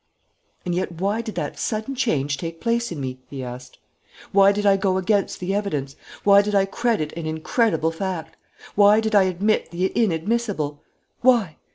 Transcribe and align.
"And 0.65 0.73
yet 0.73 0.93
why 0.93 1.21
did 1.21 1.35
that 1.35 1.59
sudden 1.59 1.93
change 1.93 2.37
take 2.39 2.59
place 2.59 2.91
in 2.91 2.99
me?" 2.99 3.19
he 3.29 3.43
asked. 3.43 3.77
"Why 4.31 4.51
did 4.51 4.65
I 4.65 4.75
go 4.75 4.97
against 4.97 5.39
the 5.39 5.53
evidence? 5.53 5.95
Why 6.23 6.41
did 6.41 6.55
I 6.55 6.65
credit 6.65 7.13
an 7.13 7.27
incredible 7.27 7.91
fact? 7.91 8.35
Why 8.73 8.99
did 8.99 9.13
I 9.13 9.25
admit 9.25 9.69
the 9.69 9.91
inadmissible? 9.95 10.81
Why? 11.19 11.57